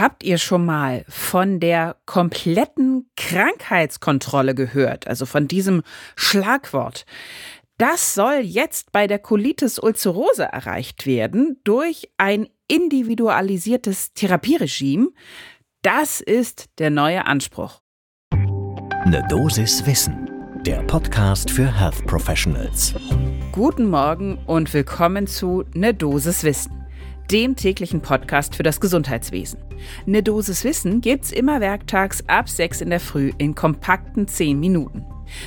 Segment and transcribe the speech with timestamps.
[0.00, 5.82] Habt ihr schon mal von der kompletten Krankheitskontrolle gehört, also von diesem
[6.16, 7.04] Schlagwort?
[7.76, 15.10] Das soll jetzt bei der Colitis ulcerosa erreicht werden durch ein individualisiertes Therapieregime.
[15.82, 17.82] Das ist der neue Anspruch.
[18.32, 20.30] Eine Dosis Wissen,
[20.64, 22.94] der Podcast für Health Professionals.
[23.52, 26.79] Guten Morgen und willkommen zu Ne Dosis Wissen
[27.30, 29.60] dem täglichen Podcast für das Gesundheitswesen.
[30.06, 35.04] Eine Dosis Wissen gibt's immer werktags ab 6 in der Früh in kompakten 10 Minuten.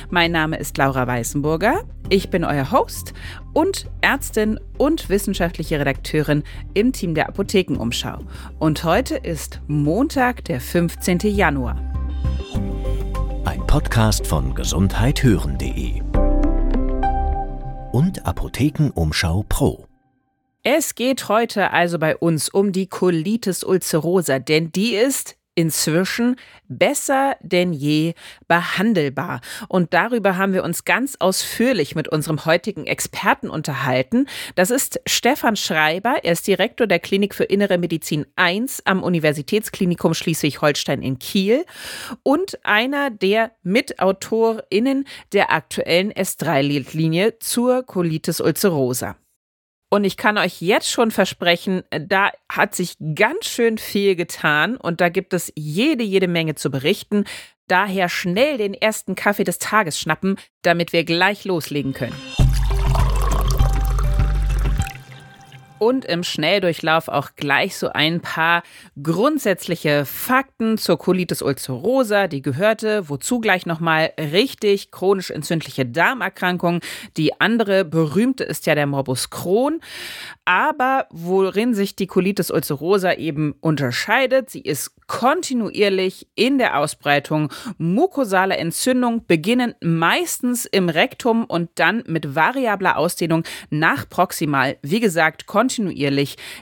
[0.08, 3.12] Mein Name ist Laura Weißenburger, ich bin euer Host
[3.52, 6.42] und Ärztin und wissenschaftliche Redakteurin
[6.72, 8.20] im Team der Apothekenumschau.
[8.58, 11.18] Und heute ist Montag, der 15.
[11.24, 11.76] Januar.
[13.44, 16.00] Ein Podcast von gesundheithören.de
[17.92, 19.86] und Apothekenumschau Pro.
[20.66, 26.36] Es geht heute also bei uns um die Colitis ulcerosa, denn die ist inzwischen
[26.68, 28.14] besser denn je
[28.48, 29.42] behandelbar.
[29.68, 34.26] Und darüber haben wir uns ganz ausführlich mit unserem heutigen Experten unterhalten.
[34.54, 36.16] Das ist Stefan Schreiber.
[36.22, 41.66] Er ist Direktor der Klinik für Innere Medizin 1 am Universitätsklinikum Schleswig-Holstein in Kiel
[42.22, 49.16] und einer der MitautorInnen der aktuellen S3-Linie zur Colitis ulcerosa.
[49.94, 55.00] Und ich kann euch jetzt schon versprechen, da hat sich ganz schön viel getan und
[55.00, 57.26] da gibt es jede, jede Menge zu berichten.
[57.68, 62.16] Daher schnell den ersten Kaffee des Tages schnappen, damit wir gleich loslegen können.
[65.78, 68.62] Und im Schnelldurchlauf auch gleich so ein paar
[69.02, 76.80] grundsätzliche Fakten zur Colitis ulcerosa, die gehörte, wozu gleich nochmal richtig chronisch entzündliche Darmerkrankung.
[77.16, 79.80] Die andere berühmte ist ja der Morbus Crohn.
[80.44, 87.50] Aber worin sich die Colitis ulcerosa eben unterscheidet, sie ist kontinuierlich in der Ausbreitung.
[87.78, 94.76] Mukosale Entzündung beginnen meistens im Rektum und dann mit variabler Ausdehnung nach proximal.
[94.82, 95.63] Wie gesagt, kontinuierlich.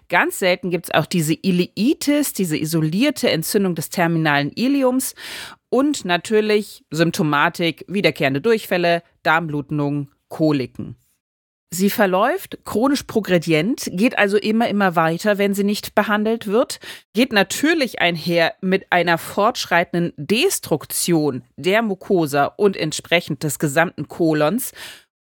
[0.08, 5.14] Ganz selten gibt es auch diese Ileitis, diese isolierte Entzündung des terminalen Iliums.
[5.68, 10.96] Und natürlich Symptomatik, wiederkehrende Durchfälle, Darmblutungen, Koliken.
[11.74, 16.80] Sie verläuft chronisch progredient, geht also immer, immer weiter, wenn sie nicht behandelt wird,
[17.14, 24.72] geht natürlich einher mit einer fortschreitenden Destruktion der Mucosa und entsprechend des gesamten Kolons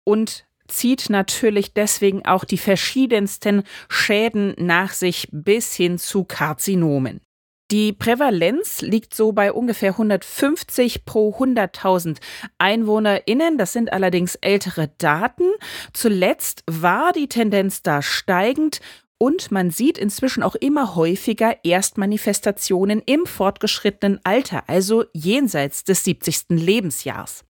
[0.06, 7.22] und zieht natürlich deswegen auch die verschiedensten Schäden nach sich bis hin zu Karzinomen.
[7.70, 12.18] Die Prävalenz liegt so bei ungefähr 150 pro 100.000
[12.58, 13.58] EinwohnerInnen.
[13.58, 15.50] Das sind allerdings ältere Daten.
[15.92, 18.80] Zuletzt war die Tendenz da steigend
[19.18, 26.46] und man sieht inzwischen auch immer häufiger Erstmanifestationen im fortgeschrittenen Alter, also jenseits des 70.
[26.50, 27.47] Lebensjahrs.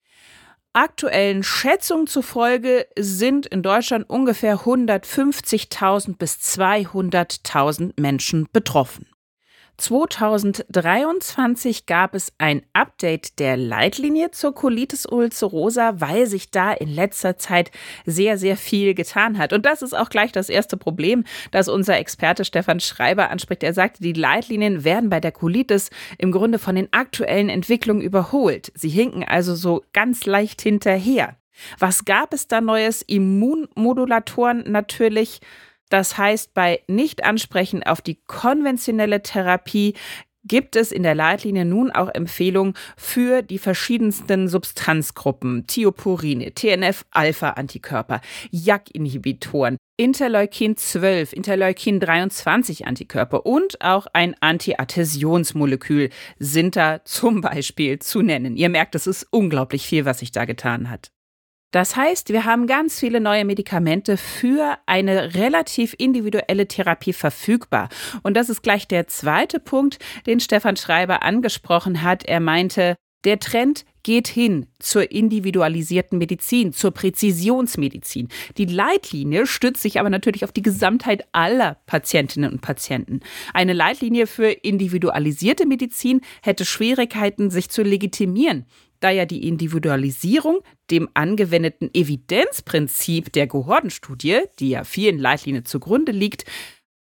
[0.74, 9.06] Aktuellen Schätzungen zufolge sind in Deutschland ungefähr 150.000 bis 200.000 Menschen betroffen.
[9.82, 17.36] 2023 gab es ein Update der Leitlinie zur Colitis ulcerosa, weil sich da in letzter
[17.36, 17.72] Zeit
[18.06, 19.52] sehr, sehr viel getan hat.
[19.52, 23.64] Und das ist auch gleich das erste Problem, das unser Experte Stefan Schreiber anspricht.
[23.64, 28.70] Er sagte, die Leitlinien werden bei der Colitis im Grunde von den aktuellen Entwicklungen überholt.
[28.76, 31.34] Sie hinken also so ganz leicht hinterher.
[31.78, 33.02] Was gab es da Neues?
[33.02, 35.40] Immunmodulatoren natürlich.
[35.92, 39.92] Das heißt, bei Nichtansprechen auf die konventionelle Therapie
[40.42, 49.76] gibt es in der Leitlinie nun auch Empfehlungen für die verschiedensten Substanzgruppen, Thiopurine, TNF-Alpha-Antikörper, JAK-Inhibitoren,
[50.00, 56.08] Interleukin-12, Interleukin-23-Antikörper und auch ein Antiadhäsionsmolekül
[56.38, 58.56] sind da zum Beispiel zu nennen.
[58.56, 61.12] Ihr merkt, es ist unglaublich viel, was sich da getan hat.
[61.72, 67.88] Das heißt, wir haben ganz viele neue Medikamente für eine relativ individuelle Therapie verfügbar.
[68.22, 72.24] Und das ist gleich der zweite Punkt, den Stefan Schreiber angesprochen hat.
[72.24, 78.28] Er meinte, der Trend geht hin zur individualisierten Medizin, zur Präzisionsmedizin.
[78.58, 83.20] Die Leitlinie stützt sich aber natürlich auf die Gesamtheit aller Patientinnen und Patienten.
[83.54, 88.66] Eine Leitlinie für individualisierte Medizin hätte Schwierigkeiten, sich zu legitimieren
[89.02, 96.44] da ja die Individualisierung dem angewendeten Evidenzprinzip der Gehordenstudie, die ja vielen Leitlinien zugrunde liegt,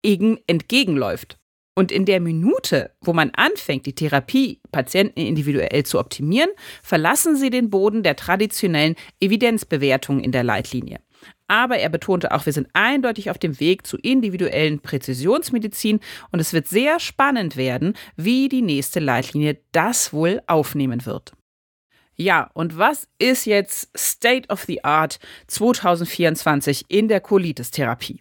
[0.03, 1.39] eben entgegenläuft.
[1.75, 6.51] Und in der Minute, wo man anfängt, die Therapie Patienten individuell zu optimieren,
[6.83, 10.99] verlassen sie den Boden der traditionellen Evidenzbewertung in der Leitlinie.
[11.47, 16.01] Aber er betonte auch, wir sind eindeutig auf dem Weg zu individuellen Präzisionsmedizin
[16.33, 21.33] und es wird sehr spannend werden, wie die nächste Leitlinie das wohl aufnehmen wird.
[22.21, 28.21] Ja, und was ist jetzt State of the Art 2024 in der Colitis-Therapie?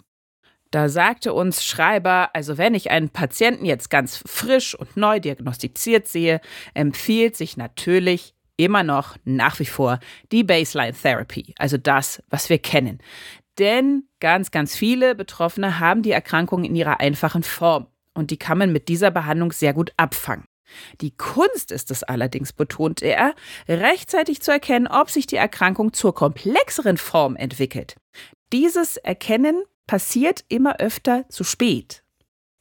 [0.69, 6.07] Da sagte uns Schreiber, also wenn ich einen Patienten jetzt ganz frisch und neu diagnostiziert
[6.07, 6.41] sehe,
[6.75, 9.99] empfiehlt sich natürlich immer noch nach wie vor
[10.31, 12.99] die Baseline Therapy, also das, was wir kennen.
[13.57, 18.59] Denn ganz, ganz viele Betroffene haben die Erkrankung in ihrer einfachen Form und die kann
[18.59, 20.45] man mit dieser Behandlung sehr gut abfangen.
[21.01, 23.33] Die Kunst ist es allerdings, betont er,
[23.67, 27.95] rechtzeitig zu erkennen, ob sich die Erkrankung zur komplexeren Form entwickelt.
[28.53, 32.03] Dieses Erkennen passiert immer öfter zu spät.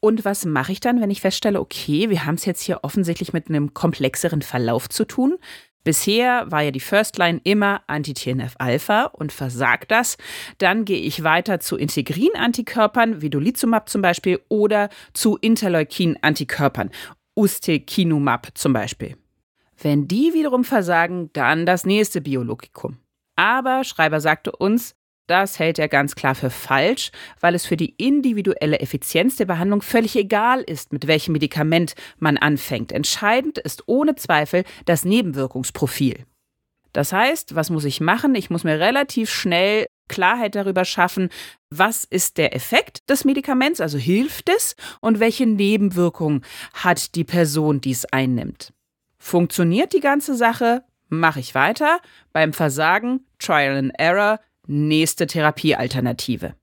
[0.00, 3.32] Und was mache ich dann, wenn ich feststelle, okay, wir haben es jetzt hier offensichtlich
[3.32, 5.38] mit einem komplexeren Verlauf zu tun?
[5.86, 10.16] Bisher war ja die First Line immer Anti-TNF-Alpha und versagt das.
[10.58, 16.90] Dann gehe ich weiter zu Integrin-Antikörpern, wie Dolizumab zum Beispiel, oder zu Interleukin-Antikörpern,
[17.36, 19.16] Ustekinumab zum Beispiel.
[19.80, 22.98] Wenn die wiederum versagen, dann das nächste Biologikum.
[23.36, 24.94] Aber Schreiber sagte uns,
[25.26, 27.10] das hält er ganz klar für falsch,
[27.40, 32.36] weil es für die individuelle Effizienz der Behandlung völlig egal ist, mit welchem Medikament man
[32.36, 32.92] anfängt.
[32.92, 36.24] Entscheidend ist ohne Zweifel das Nebenwirkungsprofil.
[36.92, 38.34] Das heißt, was muss ich machen?
[38.34, 41.30] Ich muss mir relativ schnell Klarheit darüber schaffen,
[41.70, 46.44] was ist der Effekt des Medikaments, also hilft es, und welche Nebenwirkungen
[46.74, 48.72] hat die Person, die es einnimmt.
[49.18, 50.84] Funktioniert die ganze Sache?
[51.08, 52.00] Mache ich weiter.
[52.32, 56.54] Beim Versagen, Trial and Error, nächste Therapiealternative.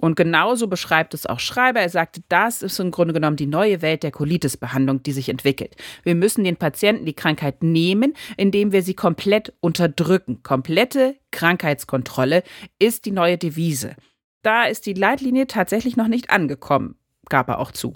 [0.00, 1.80] Und genauso beschreibt es auch Schreiber.
[1.80, 5.76] Er sagte, das ist im Grunde genommen die neue Welt der Colitis-Behandlung, die sich entwickelt.
[6.04, 10.42] Wir müssen den Patienten die Krankheit nehmen, indem wir sie komplett unterdrücken.
[10.42, 12.44] Komplette Krankheitskontrolle
[12.78, 13.94] ist die neue Devise.
[14.40, 16.96] Da ist die Leitlinie tatsächlich noch nicht angekommen,
[17.28, 17.92] gab er auch zu.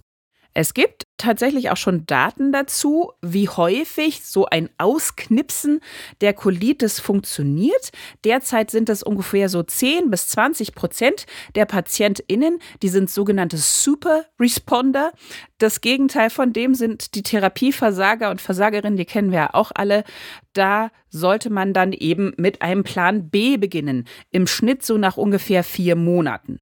[0.56, 5.80] Es gibt tatsächlich auch schon Daten dazu, wie häufig so ein Ausknipsen
[6.20, 7.90] der Colitis funktioniert.
[8.24, 14.26] Derzeit sind es ungefähr so 10 bis 20 Prozent der PatientInnen, die sind sogenannte Super
[14.38, 15.12] Responder.
[15.58, 20.04] Das Gegenteil von dem sind die Therapieversager und Versagerinnen, die kennen wir ja auch alle.
[20.52, 25.64] Da sollte man dann eben mit einem Plan B beginnen, im Schnitt so nach ungefähr
[25.64, 26.60] vier Monaten.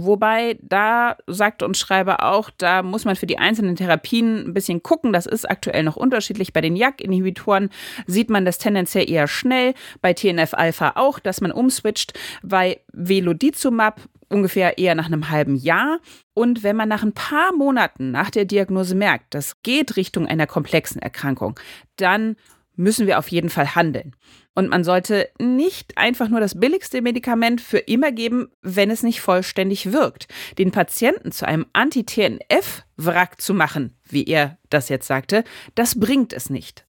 [0.00, 4.80] Wobei, da sagt uns Schreiber auch, da muss man für die einzelnen Therapien ein bisschen
[4.80, 5.12] gucken.
[5.12, 6.52] Das ist aktuell noch unterschiedlich.
[6.52, 7.68] Bei den JAK-Inhibitoren
[8.06, 9.74] sieht man das tendenziell eher schnell.
[10.00, 12.16] Bei TNF-Alpha auch, dass man umswitcht.
[12.44, 15.98] Bei Velodizumab ungefähr eher nach einem halben Jahr.
[16.32, 20.46] Und wenn man nach ein paar Monaten nach der Diagnose merkt, das geht Richtung einer
[20.46, 21.58] komplexen Erkrankung,
[21.96, 22.36] dann
[22.78, 24.14] müssen wir auf jeden Fall handeln.
[24.54, 29.20] Und man sollte nicht einfach nur das billigste Medikament für immer geben, wenn es nicht
[29.20, 30.28] vollständig wirkt.
[30.58, 35.44] Den Patienten zu einem Anti-TNF-Wrack zu machen, wie er das jetzt sagte,
[35.74, 36.86] das bringt es nicht.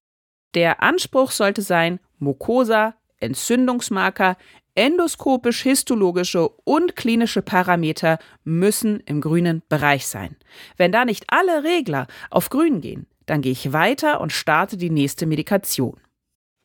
[0.54, 4.36] Der Anspruch sollte sein, Mucosa, Entzündungsmarker,
[4.74, 10.36] endoskopisch-histologische und klinische Parameter müssen im grünen Bereich sein.
[10.76, 14.90] Wenn da nicht alle Regler auf grün gehen, dann gehe ich weiter und starte die
[14.90, 16.00] nächste Medikation.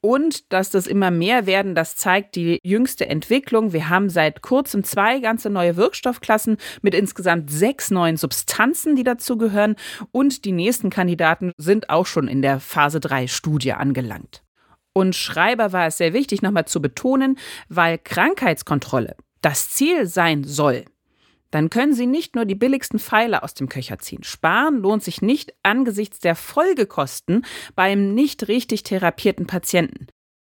[0.05, 3.73] Und dass das immer mehr werden, das zeigt die jüngste Entwicklung.
[3.73, 9.35] Wir haben seit kurzem zwei ganze neue Wirkstoffklassen mit insgesamt sechs neuen Substanzen, die dazu
[9.35, 9.75] gehören.
[10.11, 14.43] Und die nächsten Kandidaten sind auch schon in der Phase 3 Studie angelangt.
[14.93, 20.85] Und Schreiber war es sehr wichtig, nochmal zu betonen, weil Krankheitskontrolle das Ziel sein soll,
[21.51, 24.23] dann können Sie nicht nur die billigsten Pfeile aus dem Köcher ziehen.
[24.23, 30.07] Sparen lohnt sich nicht angesichts der Folgekosten beim nicht richtig therapierten Patienten.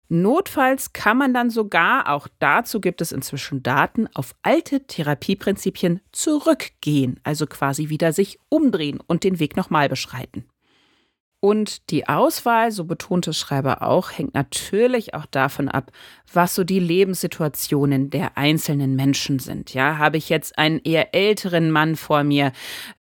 [0.09, 7.19] Notfalls kann man dann sogar, auch dazu gibt es inzwischen Daten, auf alte Therapieprinzipien zurückgehen,
[7.25, 10.47] also quasi wieder sich umdrehen und den Weg nochmal beschreiten.
[11.47, 15.93] Und die Auswahl, so betonte Schreiber auch, hängt natürlich auch davon ab,
[16.33, 19.73] was so die Lebenssituationen der einzelnen Menschen sind.
[19.73, 22.51] Ja, habe ich jetzt einen eher älteren Mann vor mir,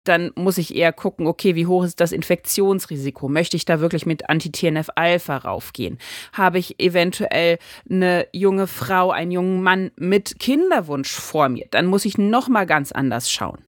[0.04, 3.30] dann muss ich eher gucken, okay, wie hoch ist das Infektionsrisiko?
[3.30, 5.96] Möchte ich da wirklich mit Anti-TNF-Alpha raufgehen?
[6.34, 7.56] Habe ich eventuell
[7.88, 11.66] eine junge Frau, einen jungen Mann mit Kinderwunsch vor mir?
[11.70, 13.64] Dann muss ich noch mal ganz anders schauen.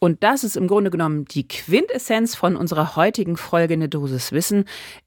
[0.00, 4.64] Und das ist im Grunde genommen die Quintessenz von unserer heutigen Folge Eine Dosis Wissen.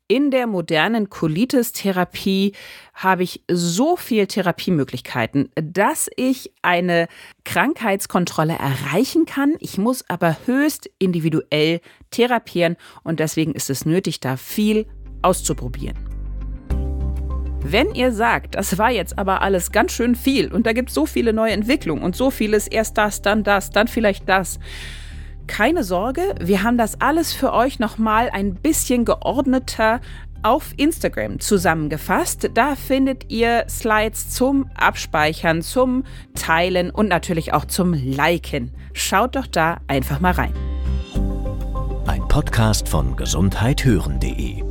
[0.10, 2.52] In der modernen Colitis-Therapie
[2.94, 7.08] habe ich so viel Therapiemöglichkeiten, dass ich eine
[7.46, 9.56] Krankheitskontrolle erreichen kann.
[9.60, 11.80] Ich muss aber höchst individuell
[12.10, 14.86] therapieren und deswegen ist es nötig, da viel
[15.22, 16.11] auszuprobieren.
[17.64, 20.96] Wenn ihr sagt, das war jetzt aber alles ganz schön viel und da gibt es
[20.96, 24.60] so viele neue Entwicklungen und so vieles, erst das, dann das, dann vielleicht das.
[25.48, 30.02] Keine Sorge, wir haben das alles für euch nochmal ein bisschen geordneter
[30.44, 32.50] auf Instagram zusammengefasst.
[32.54, 36.04] Da findet ihr Slides zum Abspeichern, zum
[36.34, 38.72] Teilen und natürlich auch zum Liken.
[38.94, 40.54] Schaut doch da einfach mal rein.
[42.08, 44.71] Ein Podcast von gesundheithören.de